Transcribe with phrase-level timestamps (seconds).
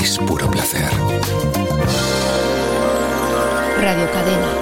[0.00, 0.90] Es puro placer.
[3.80, 4.59] Radio Cadena.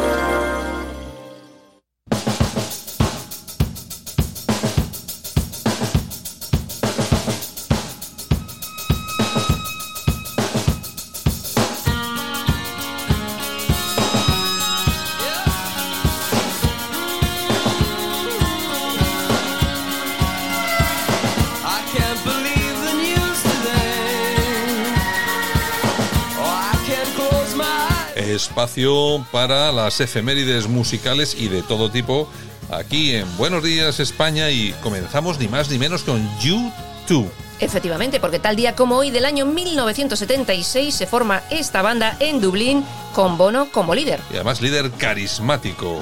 [28.78, 32.28] Espacio para las efemérides musicales y de todo tipo
[32.70, 37.26] aquí en Buenos Días España y comenzamos ni más ni menos con U2.
[37.58, 42.84] Efectivamente, porque tal día como hoy del año 1976 se forma esta banda en Dublín
[43.16, 44.20] con Bono como líder.
[44.30, 46.00] Y además líder carismático.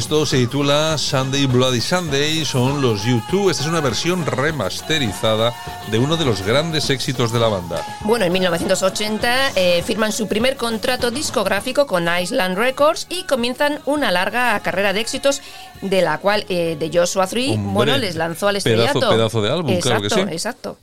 [0.00, 3.50] Esto se titula Sunday Bloody Sunday, son los U2.
[3.50, 5.52] Esta es una versión remasterizada
[5.90, 7.84] de uno de los grandes éxitos de la banda.
[8.04, 14.10] Bueno, en 1980 eh, firman su primer contrato discográfico con Island Records y comienzan una
[14.10, 15.42] larga carrera de éxitos
[15.82, 19.10] de la cual eh, de Joshua Tree, bueno, les lanzó al pedazo- estrellato.
[19.10, 20.20] pedazo de álbum, claro que sí.
[20.20, 20.78] Exacto.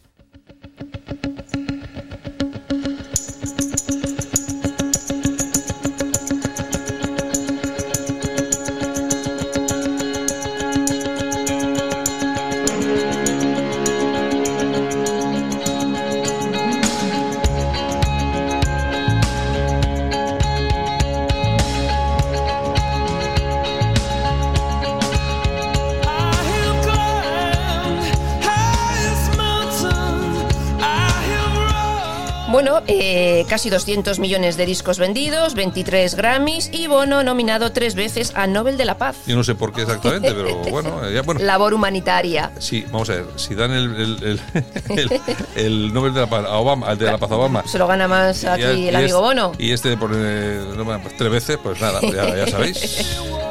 [32.88, 38.48] Eh, casi 200 millones de discos vendidos, 23 Grammys y Bono nominado tres veces a
[38.48, 39.18] Nobel de la Paz.
[39.28, 41.42] Yo no sé por qué exactamente, pero bueno, eh, ya, bueno.
[41.44, 42.52] Labor humanitaria.
[42.60, 44.42] Sí, vamos a ver, si dan el, el, el,
[44.98, 45.22] el-
[45.56, 47.64] el Nobel de la Paz a Obama, al de la Paz a Obama.
[47.68, 49.52] Se lo gana más aquí y- el amigo este- Bono.
[49.58, 50.60] Y este por eh,
[51.04, 53.18] pues tres veces, pues nada, ya, ya sabéis.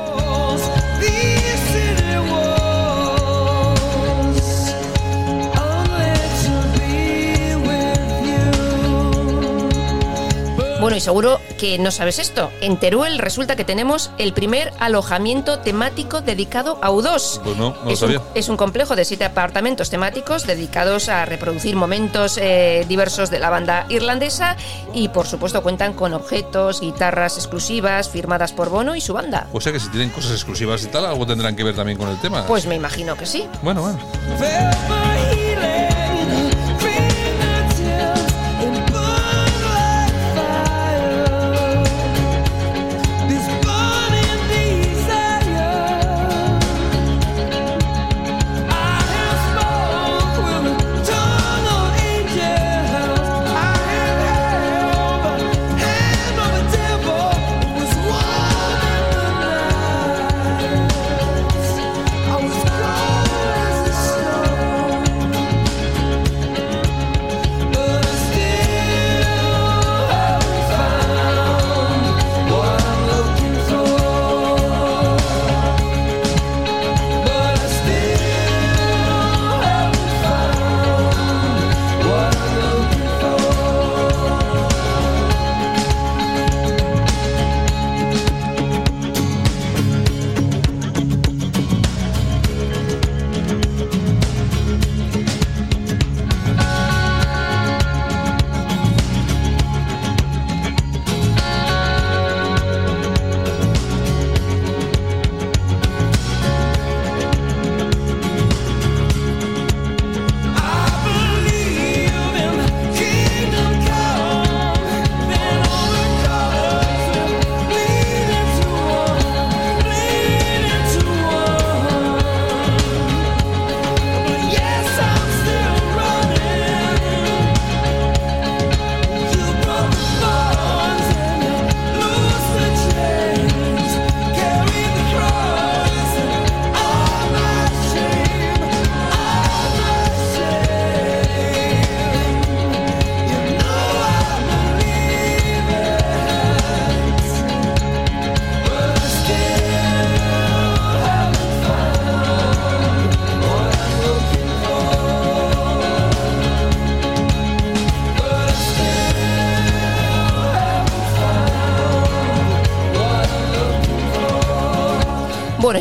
[10.87, 12.49] Bueno, y seguro que no sabes esto.
[12.61, 17.41] En Teruel resulta que tenemos el primer alojamiento temático dedicado a U2.
[17.43, 18.23] Pues no, no lo es, un, sabía.
[18.37, 23.51] es un complejo de siete apartamentos temáticos dedicados a reproducir momentos eh, diversos de la
[23.51, 24.57] banda irlandesa
[24.95, 29.49] y, por supuesto, cuentan con objetos, guitarras exclusivas firmadas por Bono y su banda.
[29.53, 32.09] O sea que si tienen cosas exclusivas y tal, algo tendrán que ver también con
[32.09, 32.47] el tema.
[32.47, 33.45] Pues me imagino que sí.
[33.61, 33.99] Bueno, bueno.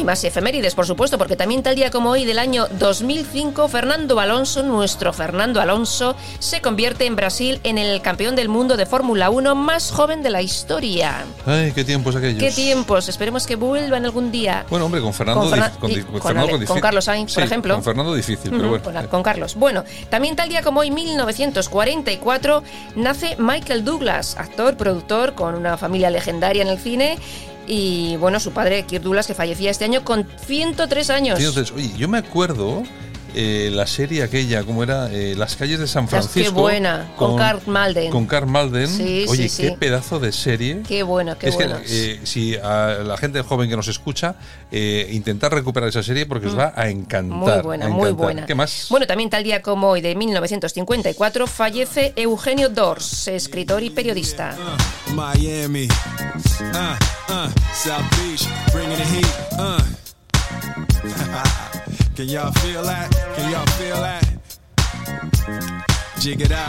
[0.05, 4.63] Más efemérides, por supuesto, porque también tal día como hoy del año 2005, Fernando Alonso,
[4.63, 9.55] nuestro Fernando Alonso, se convierte en Brasil en el campeón del mundo de Fórmula 1
[9.55, 11.25] más joven de la historia.
[11.45, 12.39] Ay, qué tiempos aquellos.
[12.41, 13.09] ¿Qué tiempos?
[13.09, 14.65] Esperemos que vuelvan algún día.
[14.69, 15.41] Bueno, hombre, con Fernando.
[15.41, 17.73] Con Fernan- con, y- di- con Fernando Ale- difi- con Carlos Sainz, por ejemplo.
[17.73, 18.83] Con Fernando difícil, pero bueno.
[18.83, 19.55] con, con Carlos.
[19.55, 22.63] Bueno, también tal día como hoy, 1944,
[22.95, 27.17] nace Michael Douglas, actor, productor, con una familia legendaria en el cine.
[27.67, 31.39] Y bueno, su padre, Kirk Douglas, que fallecía este año con 103 años.
[31.39, 32.83] Entonces, oye, yo me acuerdo
[33.35, 35.11] eh, la serie aquella, ¿cómo era?
[35.11, 36.55] Eh, Las calles de San Las- Francisco.
[36.55, 38.11] qué buena, con Karl Malden.
[38.11, 38.87] Con Carl Malden.
[38.87, 39.75] Sí, oye, sí, qué sí.
[39.77, 40.81] pedazo de serie.
[40.87, 41.79] Qué bueno, qué es bueno.
[41.81, 44.35] que eh, si a la gente joven que nos escucha,
[44.71, 47.37] eh, intentar recuperar esa serie porque os va a encantar.
[47.37, 48.45] Muy buena, muy buena.
[48.45, 48.87] ¿Qué más?
[48.89, 54.55] Bueno, también tal día como hoy de 1954 fallece Eugenio Dors, escritor y periodista.
[55.13, 59.27] Miami, uh, uh, South Beach, bringing the heat,
[59.59, 59.81] uh.
[62.15, 63.11] Can y'all feel that?
[63.35, 65.94] Can y'all feel that?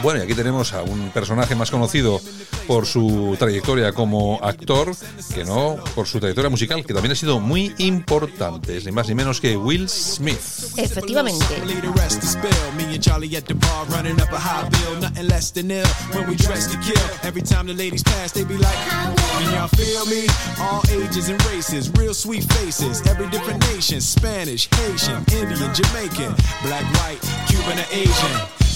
[0.03, 2.21] Bueno, y aquí tenemos a un personaje más conocido
[2.67, 4.95] por su trayectoria como actor,
[5.35, 8.77] que no por su trayectoria musical, que también ha sido muy importante.
[8.77, 10.39] Es ni más ni menos que Will Smith.
[10.77, 11.45] Efectivamente.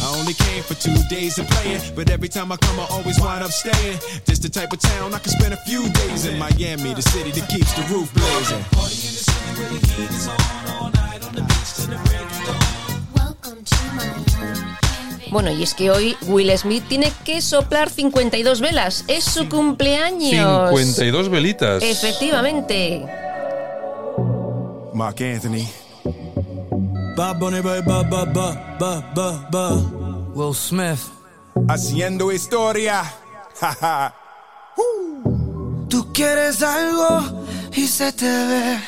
[0.02, 3.20] I only came for two days of playing, but every time I come, I always
[3.20, 3.98] wind up staying.
[4.24, 7.30] This the type of town I can spend a few days in Miami, the city
[7.32, 8.64] that keeps the roof blazing.
[13.14, 15.30] Welcome to Miami.
[15.30, 19.04] Bueno, y es que hoy Will Smith tiene que soplar 52 velas.
[19.06, 20.70] Es su cumpleaños.
[20.70, 21.82] 52 velitas.
[21.82, 23.06] Efectivamente.
[24.92, 25.68] Mark Anthony.
[27.20, 28.24] Ba Bunny, ba ba ba
[28.80, 29.64] ba ba.
[30.32, 31.10] Will Smith.
[31.68, 33.04] Haciendo historia.
[33.60, 34.14] Ja, ja.
[35.90, 37.20] Tú quieres algo
[37.76, 38.80] y se te ve.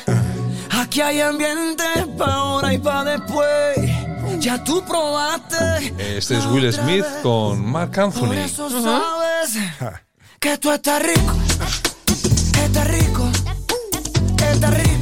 [0.71, 1.83] Aquí hay ambiente
[2.17, 3.77] pa' ahora y pa' después.
[4.39, 5.93] Ya tú probaste.
[5.99, 8.33] Este es Will Smith con Mark Por Anthony.
[8.33, 9.59] eso sabes
[10.39, 11.35] que tú estás rico,
[12.63, 13.29] estás rico,
[14.51, 14.92] estás rico.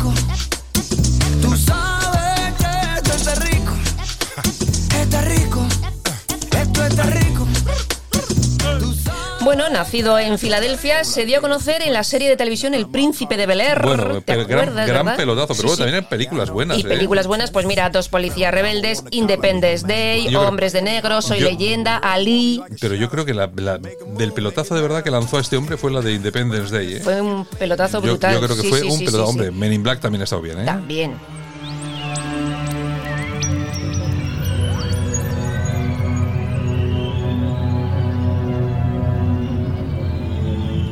[9.53, 13.35] Bueno, nacido en Filadelfia, se dio a conocer en la serie de televisión El Príncipe
[13.35, 13.81] de Bel Air.
[13.83, 15.17] Bueno, ¿Te gran, acuerdas, gran verdad?
[15.17, 16.77] pelotazo, pero Sí, bueno, también hay películas buenas.
[16.77, 16.83] Y ¿eh?
[16.85, 21.39] películas buenas, pues mira, Dos policías rebeldes, Independence Day, Yo creo- Hombres de Negro, Soy
[21.39, 22.63] yo- leyenda, Ali.
[22.79, 25.75] Pero yo creo que la, la- del pelotazo de verdad que lanzó a este hombre
[25.75, 26.93] fue la de Independence Day.
[26.93, 26.99] ¿eh?
[27.03, 28.33] Fue un pelotazo Yo, brutal.
[28.35, 29.25] yo creo que Sí, fue sí, un pelotazo.
[29.25, 29.51] Hombre.
[29.51, 30.65] Men in Black también ha estado bien, ¿eh?
[30.65, 31.13] También.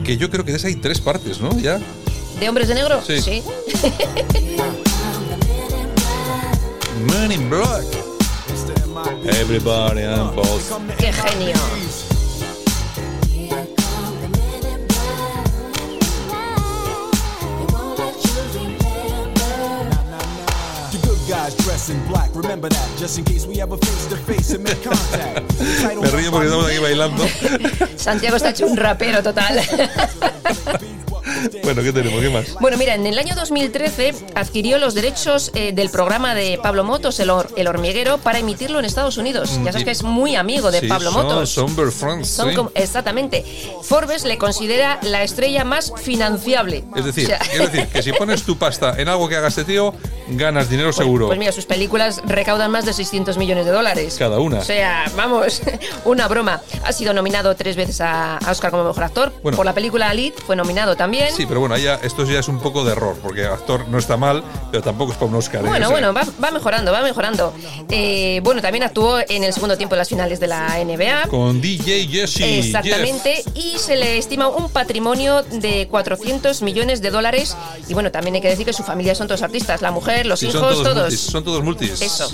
[0.09, 1.55] Que yo creo que de esa hay tres partes, ¿no?
[1.59, 1.79] Ya.
[2.39, 2.99] ¿De Hombres de Negro?
[3.05, 3.21] Sí.
[7.11, 7.85] Men in Black.
[9.23, 10.63] Everybody on both.
[10.97, 11.53] ¡Qué genio!
[21.50, 24.63] Guys dress in black, remember that, just in case we ever face to face and
[24.63, 25.60] make contact.
[25.60, 27.27] Me río porque estamos aquí bailando.
[27.96, 29.60] Santiago está hecho un rapero total.
[31.63, 32.21] bueno, ¿qué tenemos?
[32.21, 32.53] ¿Qué más?
[32.59, 37.19] Bueno, mira, en el año 2013 adquirió los derechos eh, del programa de Pablo Motos,
[37.19, 39.59] el, Hor- el Hormiguero, para emitirlo en Estados Unidos.
[39.63, 41.50] Ya sabes que es muy amigo de Sí, Pablo son, Motos.
[41.50, 42.62] Son Bear Friends, Son sí.
[42.75, 43.43] exactamente.
[43.83, 46.83] Forbes le considera la estrella más financiable.
[46.95, 49.48] Es decir, O sea, es decir, que si pones tu pasta en algo que haga
[49.50, 49.93] este tío,
[50.29, 51.27] ganas dinero seguro.
[51.27, 54.15] Pues mira, sus películas recaudan más de 600 millones de dólares.
[54.17, 54.59] Cada una.
[54.59, 55.62] O sea, vamos,
[56.05, 56.62] una broma.
[56.83, 59.33] Ha sido nominado tres veces a a Oscar como mejor actor.
[59.43, 59.55] Bueno.
[59.55, 61.18] Por la película Elite fue nominado también.
[61.35, 64.17] Sí, pero bueno, ya, esto ya es un poco de error, porque actor no está
[64.17, 65.61] mal, pero tampoco es para un Oscar.
[65.65, 65.67] ¿eh?
[65.67, 67.53] Bueno, sea, bueno, va, va mejorando, va mejorando.
[67.89, 71.27] Eh, bueno, también actuó en el segundo tiempo de las finales de la NBA.
[71.29, 72.41] Con DJ Jesse.
[72.41, 77.55] Exactamente, y se le estima un patrimonio de 400 millones de dólares.
[77.88, 80.39] Y bueno, también hay que decir que su familia son todos artistas, la mujer, los
[80.39, 81.01] Sí, son hijos, todos, todos.
[81.03, 81.19] multis.
[81.19, 82.01] Son todos multis.
[82.01, 82.29] Eso.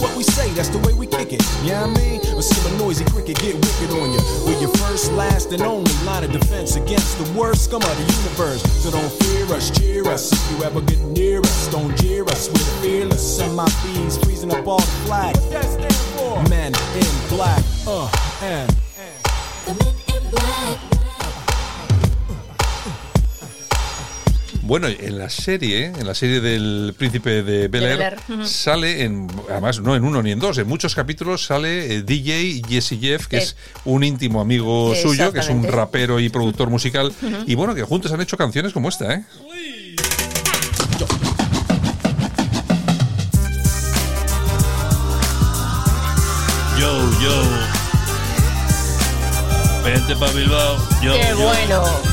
[0.00, 0.50] What we say?
[0.52, 1.42] That's the way we kick it.
[1.62, 4.20] Yeah, I mean, see a noisy cricket get wicked on you.
[4.46, 8.06] We're your first, last, and only line of defense against the worst scum of the
[8.22, 8.62] universe.
[8.82, 10.32] So don't fear us, cheer us.
[10.32, 12.48] If you ever get near us, don't jeer us.
[12.48, 13.36] We're fearless.
[13.36, 15.36] Send my bees freezing up all the flag.
[15.36, 16.42] What that stand for?
[16.48, 17.62] Men in black.
[17.86, 18.10] Uh,
[18.42, 18.80] and.
[24.70, 28.18] Bueno, en la serie, en la serie del príncipe de Bel De Air, Bel Air,
[28.28, 28.46] ujú.
[28.46, 32.62] sale en, además no en uno ni en dos, en muchos capítulos sale eh, DJ
[32.68, 36.70] Jesse Jeff, que Eh, es un íntimo amigo suyo, que es un rapero y productor
[36.70, 37.12] musical,
[37.46, 39.24] y bueno, que juntos han hecho canciones como esta, ¿eh?
[46.78, 47.42] Yo, yo.
[49.84, 50.76] Vente pa' Bilbao.
[51.02, 51.36] Yo, ¡Qué yo.
[51.38, 52.09] bueno!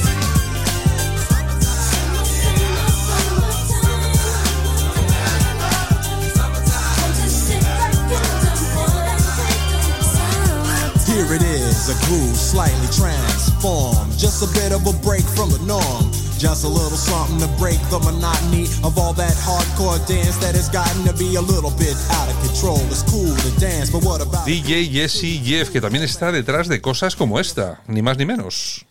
[11.90, 14.12] A groove slightly transformed.
[14.18, 16.12] Just a bit of a break from the norm.
[16.38, 20.70] Just a little something to break the monotony of all that hardcore dance that has
[20.70, 22.80] gotten to be a little bit out of control.
[22.92, 26.82] It's cool to dance, but what about DJ Jesse Jeff, que también está detrás de
[26.82, 28.86] cosas como esta, ni más ni menos.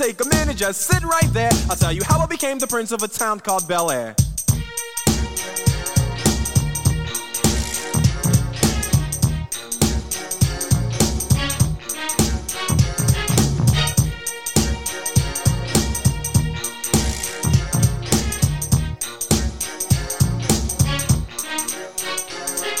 [0.00, 1.50] Take a minute, just sit right there.
[1.68, 4.16] I'll tell you how I became the prince of a town called Bel Air.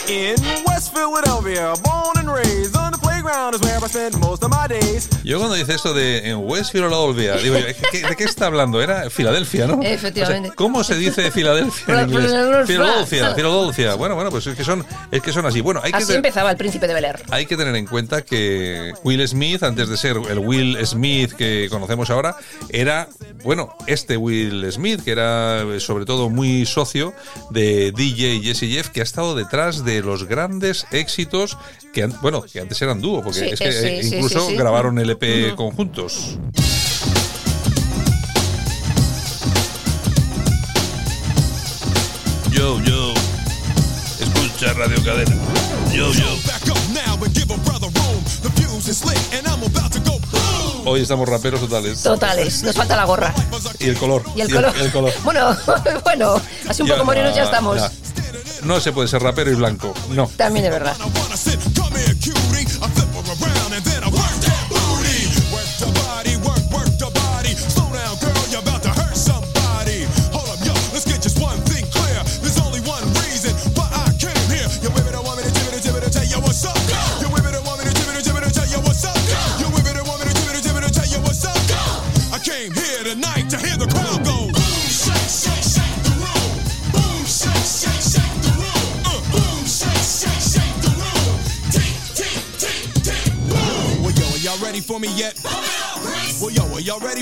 [0.08, 2.79] In West Philadelphia, born and raised
[5.24, 8.82] Yo cuando dice esto de en West Philadelphia, digo, yo, ¿qué- ¿de qué está hablando?
[8.82, 9.80] Era Filadelfia, ¿no?
[9.82, 10.48] Efectivamente.
[10.48, 12.30] O sea, ¿Cómo se dice Filadelfia en inglés?
[12.66, 13.94] Filadelfia, Filadelfia.
[13.94, 15.60] Bueno, bueno, pues es que son, es que son así.
[15.60, 17.22] Bueno, hay que Así tener- empezaba el príncipe de Bel Air.
[17.30, 21.68] hay que tener en cuenta que Will Smith, antes de ser el Will Smith que
[21.70, 22.36] conocemos ahora,
[22.70, 23.08] era,
[23.44, 27.12] bueno, este Will Smith, que era eh, sobre todo muy socio
[27.50, 31.56] de DJ Jesse Jeff, que ha estado detrás de los grandes éxitos
[31.92, 34.46] que, bueno, que antes eran dúo, porque Sí, es que sí, eh, sí, incluso sí,
[34.50, 34.56] sí.
[34.56, 36.38] grabaron el EP conjuntos.
[42.50, 43.14] Yo, yo.
[44.20, 45.36] Escucha Radio Cadena.
[45.92, 46.24] Yo, yo.
[50.86, 52.02] Hoy estamos raperos totales.
[52.02, 53.32] Totales, nos falta la gorra.
[53.78, 54.24] Y el color.
[54.34, 54.74] Y el color.
[54.80, 55.12] el color.
[55.24, 55.56] Bueno,
[56.04, 57.76] bueno, así un Ya, poco morenos ya estamos.
[57.76, 57.90] ya.
[58.64, 59.94] No se puede ser rapero y blanco.
[60.10, 60.26] No.
[60.36, 60.96] También es verdad.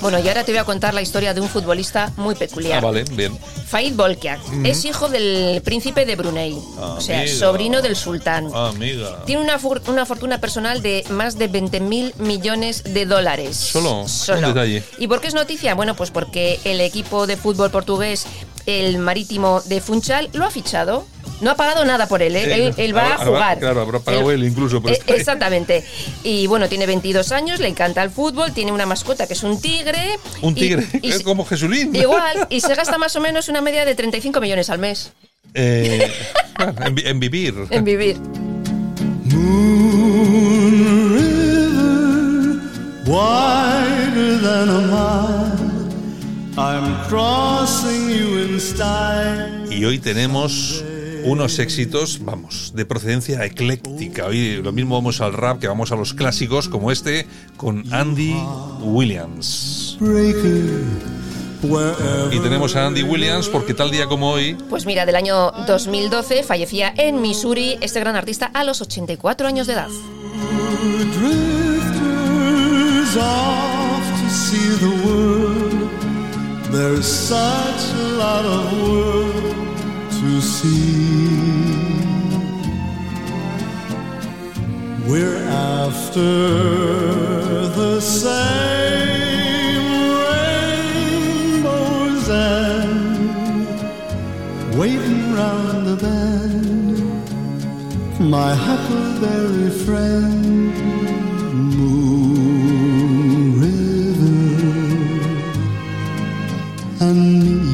[0.00, 2.78] Bueno, y ahora te voy a contar la historia de un futbolista muy peculiar.
[2.78, 3.38] Ah, vale, bien.
[3.66, 8.50] Faid Bolkiak es hijo del príncipe de Brunei, o sea, sobrino del sultán.
[8.54, 9.24] Amiga.
[9.26, 13.56] Tiene una, una fortuna personal de más de 20 mil millones de dólares.
[13.56, 14.82] Solo, un detalle.
[14.98, 15.74] ¿Y por qué es noticia?
[15.74, 18.26] Bueno, pues porque el equipo de fútbol portugués,
[18.66, 21.06] el Marítimo de Funchal, lo ha fichado.
[21.40, 22.44] No ha pagado nada por él, ¿eh?
[22.44, 23.58] Sí, él, él va habrá- a jugar.
[23.58, 25.00] claro, habrá pagado él incluso por Eh.
[25.06, 25.84] Exactamente.
[26.22, 29.60] Y bueno, tiene 22 años, le encanta el fútbol, tiene una mascota que es un
[29.60, 30.18] tigre.
[30.42, 30.86] Un y- tigre.
[31.02, 31.94] y es se- como Jesulín.
[31.96, 35.12] Igual, y se gasta más o menos una media de 35 millones al mes
[35.54, 36.12] Eh,
[36.86, 37.54] en, vi- en vivir.
[37.70, 38.16] en vivir.
[43.06, 46.56] wider than a mile.
[46.58, 49.66] I'm crossing you in style.
[49.70, 50.84] Y hoy tenemos
[51.24, 54.26] unos éxitos, vamos, de procedencia ecléctica.
[54.26, 58.34] Hoy lo mismo vamos al rap que vamos a los clásicos como este con Andy
[58.82, 59.98] Williams.
[62.32, 66.42] Y tenemos a Andy Williams porque tal día como hoy Pues mira, del año 2012
[66.42, 69.88] fallecía en Missouri este gran artista a los 84 años de edad.
[71.18, 75.90] drifters off to see the world.
[76.72, 79.19] There's such a lot of world
[80.40, 81.40] see.
[85.08, 86.20] We're after
[87.80, 89.30] the same
[91.52, 93.66] rainbows and
[94.78, 96.70] waiting round the bend
[98.20, 100.74] my huckleberry friend,
[101.74, 102.80] Moon
[103.60, 104.50] River,
[107.00, 107.20] and
[107.64, 107.69] me.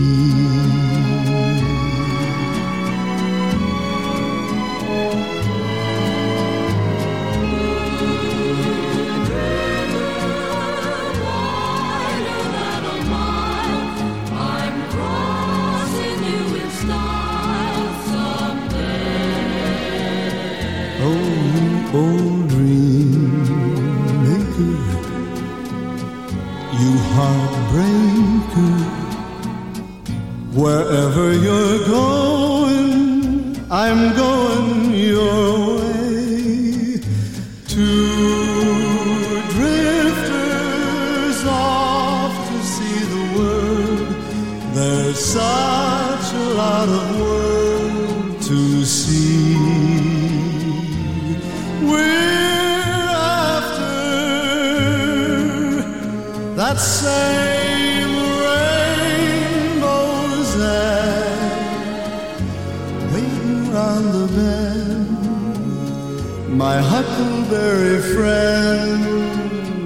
[66.57, 69.05] My huckleberry friend,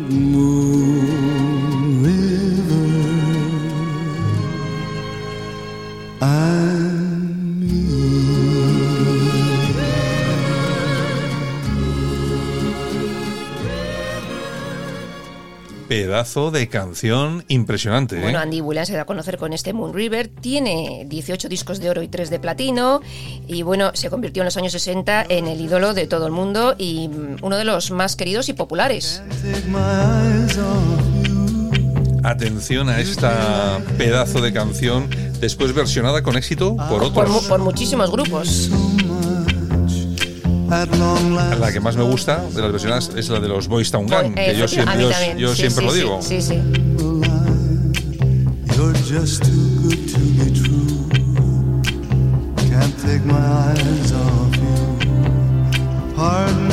[0.09, 0.89] Moon
[16.11, 18.18] pedazo de canción impresionante.
[18.18, 18.23] ¿eh?
[18.23, 21.88] Bueno, Andy Williams se da a conocer con este Moon River, tiene 18 discos de
[21.88, 23.01] oro y 3 de platino
[23.46, 26.75] y bueno, se convirtió en los años 60 en el ídolo de todo el mundo
[26.77, 29.23] y mm, uno de los más queridos y populares.
[32.25, 37.46] Atención a esta pedazo de canción, después versionada con éxito por otros.
[37.46, 38.68] por muchísimos grupos.
[40.70, 44.35] La que más me gusta de las versiones es la de los Boys Town Gang,
[44.38, 45.37] Eh, que yo siempre, mí yo, también.
[45.38, 46.22] yo Sí, siempre sí, lo sí, digo.
[46.22, 46.62] Sí, sí.
[49.11, 49.50] just too
[49.83, 51.11] good to be true.
[52.70, 56.14] Can't take my eyes off you.
[56.14, 56.69] Pardon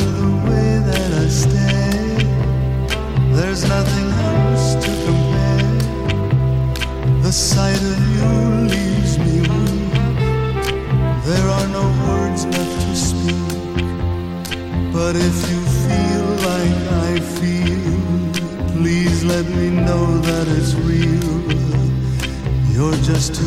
[23.07, 23.46] just too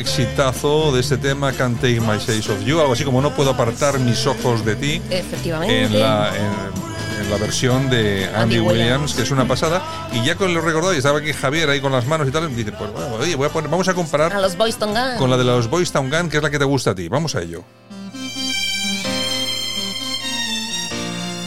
[0.00, 3.50] exitazo de este tema Can't Take My Eyes of You, algo así como No puedo
[3.50, 5.02] apartar mis ojos de ti.
[5.10, 5.84] Efectivamente.
[5.84, 9.14] en la, en, en la versión de Andy, Andy Williams, Williams.
[9.14, 9.82] que es una pasada.
[10.12, 12.54] Y ya con lo recordado, y estaba aquí Javier ahí con las manos y tal,
[12.54, 14.94] dice, pues bueno, oye, voy a poner, vamos a comparar A los Boys Gun.
[15.18, 17.08] con la de los Boys Town Gun, que es la que te gusta a ti.
[17.08, 17.62] Vamos a ello.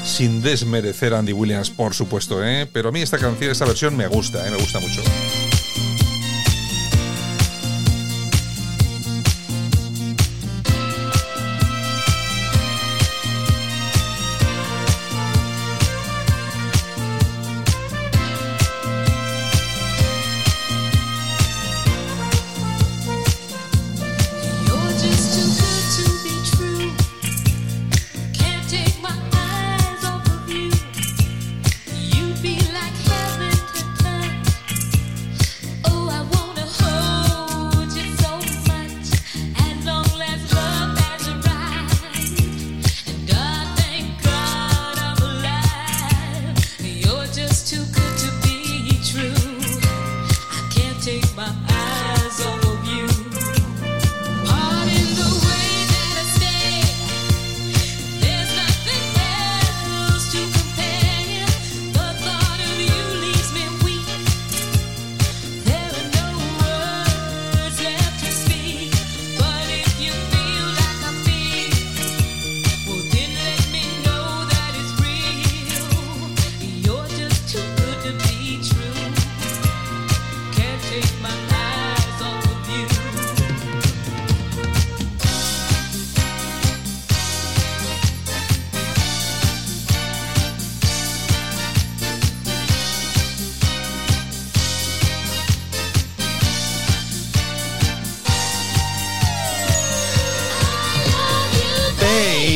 [0.05, 2.69] Sin desmerecer a Andy Williams, por supuesto, ¿eh?
[2.71, 4.51] pero a mí esta canción, esta versión me gusta, ¿eh?
[4.51, 5.01] me gusta mucho.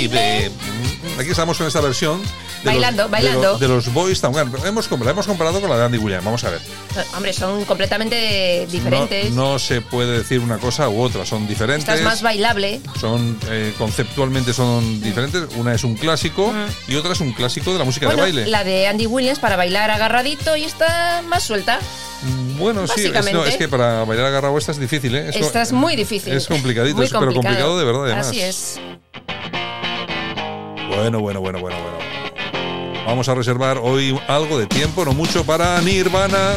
[0.06, 2.22] Aquí estamos con esta versión.
[2.22, 2.30] de
[2.66, 3.42] Bailando, los, bailando.
[3.42, 4.36] De, los- de los Boys Town.
[4.38, 6.24] Hemos, la hemos comparado con la de Andy Williams.
[6.24, 6.60] Vamos a ver.
[7.16, 9.32] Hombre, son completamente diferentes.
[9.32, 11.84] No, no se puede decir una cosa u otra, son diferentes.
[11.88, 12.80] Esta es más bailable.
[13.00, 15.44] son eh, conceptualmente son diferentes.
[15.56, 16.54] Una es un clásico
[16.88, 18.48] y otra es un clásico de la música Bueno, de baile.
[18.48, 21.80] la de Andy Williams para bailar agarradito y está más suelta.
[22.60, 23.50] Bueno, sí, es, no, básicamente.
[23.50, 25.32] es que para bailar agarrado esta es difícil, ¿eh?
[25.34, 26.34] Esta es muy difícil.
[26.34, 28.28] Es complicadito, Muy es- pero complicado de verdad, además.
[28.28, 28.80] Así es.
[30.88, 31.98] Bueno, bueno, bueno, bueno, bueno.
[33.06, 36.56] Vamos a reservar hoy algo de tiempo, no mucho, para Nirvana.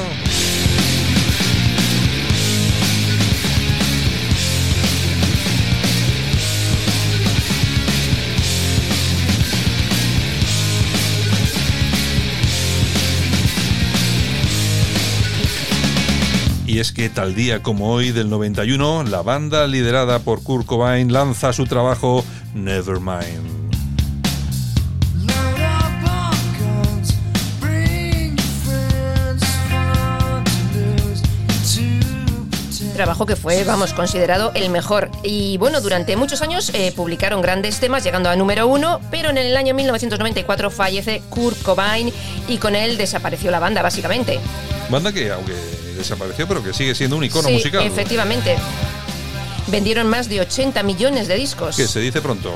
[16.66, 21.12] Y es que tal día como hoy del 91, la banda liderada por Kurt Cobain
[21.12, 23.59] lanza su trabajo Nevermind.
[33.00, 35.10] Trabajo que fue, vamos, considerado el mejor.
[35.22, 39.38] Y bueno, durante muchos años eh, publicaron grandes temas, llegando a número uno, pero en
[39.38, 42.12] el año 1994 fallece Kurt Cobain
[42.46, 44.38] y con él desapareció la banda, básicamente.
[44.90, 45.54] Banda que, aunque
[45.96, 47.86] desapareció, pero que sigue siendo un icono sí, musical.
[47.86, 48.58] efectivamente.
[49.68, 51.76] Vendieron más de 80 millones de discos.
[51.76, 52.52] Que se dice pronto.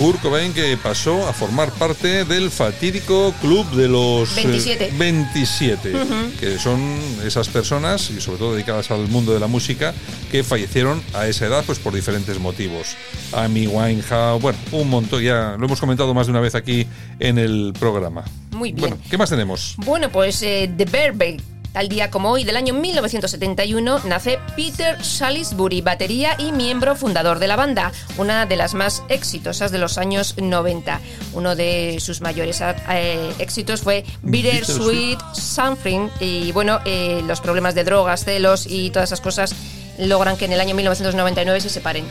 [0.00, 4.92] Kurt Cobain que pasó a formar parte del fatídico club de los eh, 27.
[4.96, 5.92] 27,
[6.40, 6.80] que son
[7.22, 9.92] esas personas, y sobre todo dedicadas al mundo de la música,
[10.32, 12.96] que fallecieron a esa edad pues por diferentes motivos.
[13.34, 16.86] Amy Winehouse, bueno, un montón, ya lo hemos comentado más de una vez aquí
[17.18, 18.24] en el programa.
[18.52, 18.80] Muy bien.
[18.80, 19.74] Bueno, ¿qué más tenemos?
[19.76, 21.59] Bueno, pues eh, The Bareback.
[21.72, 27.46] Tal día como hoy, del año 1971, nace Peter Salisbury, batería y miembro fundador de
[27.46, 31.00] la banda, una de las más exitosas de los años 90.
[31.32, 37.76] Uno de sus mayores eh, éxitos fue Bitter Sweet Something y bueno, eh, los problemas
[37.76, 39.54] de drogas, celos y todas esas cosas
[39.96, 42.04] logran que en el año 1999 se separen.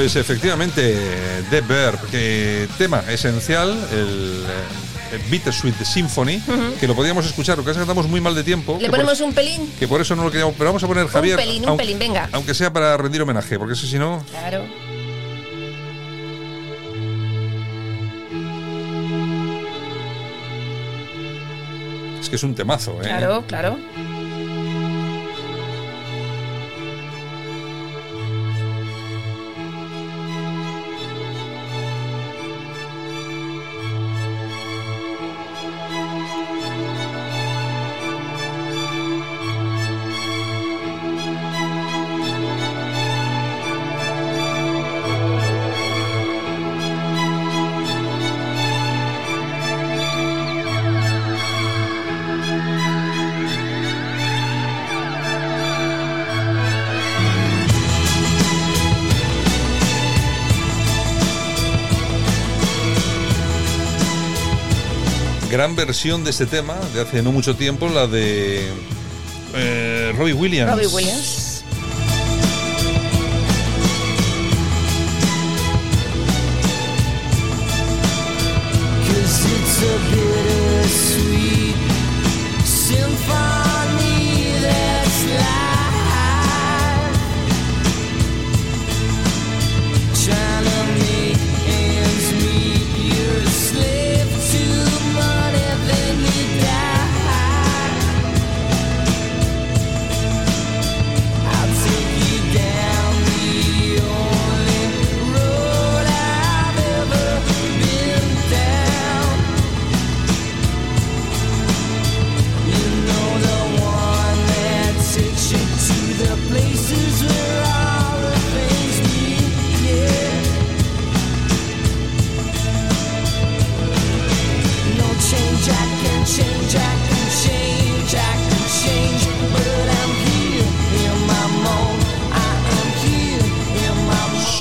[0.00, 0.98] Pues efectivamente,
[1.50, 4.46] The Verb, que tema esencial, el,
[5.30, 6.40] Bittersweet Symphony,
[6.80, 8.78] que lo podíamos escuchar, lo que pasa es que estamos muy mal de tiempo.
[8.80, 9.70] ¿Le por- ponemos un pelín?
[9.78, 11.36] que por eso no lo queríamos, pero vamos a poner Javier.
[11.36, 12.30] pelín, un aunque- pelín, venga.
[12.32, 14.24] Aunque sea para rendir homenaje, porque eso si no.
[14.30, 14.64] Claro.
[22.20, 23.04] Es que es un temazo, ¿eh?
[23.04, 23.78] Claro, claro.
[65.60, 68.66] Gran versión de este tema, de hace no mucho tiempo, la de
[69.52, 70.72] eh, Robbie Williams.
[70.72, 71.49] Robbie Williams.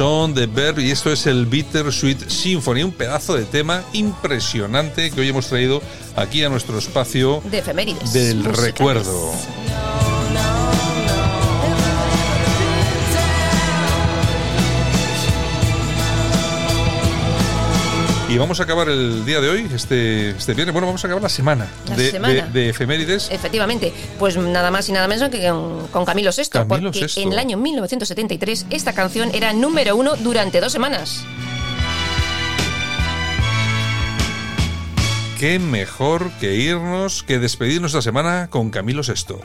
[0.09, 5.27] De Verb y esto es el Bittersweet Symphony, un pedazo de tema impresionante que hoy
[5.29, 5.83] hemos traído
[6.15, 8.11] aquí a nuestro espacio De efemérides.
[8.11, 8.61] del musicales.
[8.65, 9.31] recuerdo.
[18.29, 20.71] Y vamos a acabar el día de hoy, este, este viernes.
[20.73, 22.33] Bueno, vamos a acabar la semana, La de, semana.
[22.45, 23.27] de- de efemérides.
[23.31, 27.23] Efectivamente, pues nada más y nada menos que con, con Camilo VI, Camilo porque VI.
[27.23, 31.23] en el año 1973 esta canción era número uno durante dos semanas.
[35.39, 39.35] Qué mejor que irnos, que despedirnos esta semana con Camilo VI.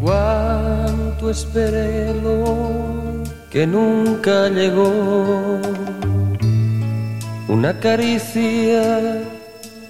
[0.00, 2.99] Cuánto esperé lo
[3.50, 5.60] que nunca llegó.
[7.48, 9.22] Una caricia,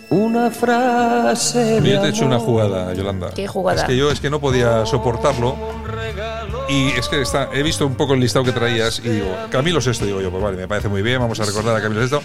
[0.09, 1.81] una frase.
[1.81, 3.31] de Yo te he hecho una jugada, Yolanda.
[3.35, 3.83] ¿Qué jugada?
[3.83, 5.57] Es que yo es que no podía soportarlo.
[6.71, 9.81] Y es que está, he visto un poco el listado que traías y digo, Camilo
[9.81, 12.19] VI, digo yo, pues vale, me parece muy bien, vamos a recordar a Camilo VI.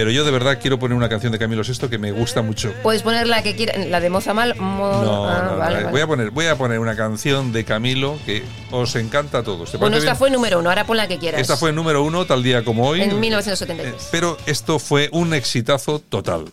[0.00, 2.72] Pero yo de verdad quiero poner una canción de Camilo VI que me gusta mucho.
[2.82, 4.54] Puedes poner la que quieras, la de Moza Mal.
[4.56, 5.90] Mo- No, ah, no, vale, no, vale.
[5.90, 9.70] Voy, a poner, voy a poner una canción de Camilo que os encanta a todos.
[9.72, 10.16] ¿Te Bueno, esta bien?
[10.16, 11.38] fue número uno, ahora pon la que quieras.
[11.38, 13.02] Esta fue el número uno, tal día como hoy.
[13.02, 14.08] en Eh, 1973.
[14.10, 16.46] pero esto fue un exitazo total.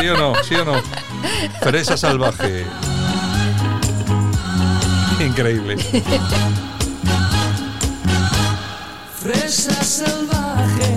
[0.00, 0.32] ¿Sí o no?
[0.44, 0.80] ¿Sí o no?
[1.60, 2.64] Fresa salvaje.
[5.20, 5.76] Increíble.
[9.22, 10.92] Fresa salvaje.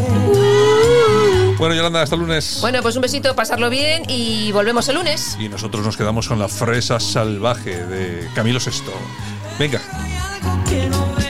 [1.60, 2.58] Bueno, Yolanda, hasta el lunes.
[2.60, 5.38] Bueno, pues un besito, pasarlo bien y volvemos el lunes.
[5.40, 8.92] Y nosotros nos quedamos con la fresa salvaje de Camilo Sesto.
[9.60, 9.80] Venga.
[10.68, 11.25] que no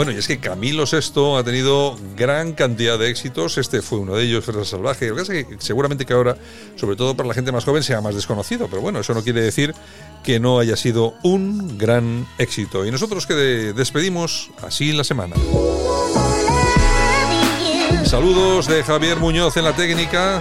[0.00, 3.58] Bueno, y es que Camilo Sesto ha tenido gran cantidad de éxitos.
[3.58, 5.08] Este fue uno de ellos, Fresa Salvaje.
[5.08, 6.38] Lo que pasa es que seguramente que ahora,
[6.76, 8.66] sobre todo para la gente más joven, sea más desconocido.
[8.70, 9.74] Pero bueno, eso no quiere decir
[10.24, 12.86] que no haya sido un gran éxito.
[12.86, 15.36] Y nosotros que de- despedimos así la semana.
[18.06, 20.40] Saludos de Javier Muñoz en la técnica.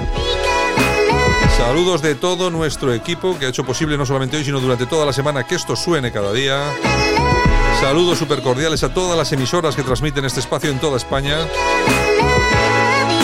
[1.57, 5.05] Saludos de todo nuestro equipo que ha hecho posible no solamente hoy, sino durante toda
[5.05, 6.63] la semana que esto suene cada día.
[7.79, 11.37] Saludos súper cordiales a todas las emisoras que transmiten este espacio en toda España.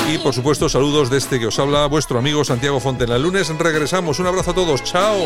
[0.09, 3.17] Y por supuesto, saludos de este que os habla, vuestro amigo Santiago Fontena.
[3.17, 4.19] El lunes regresamos.
[4.19, 4.81] Un abrazo a todos.
[4.83, 5.17] Chao.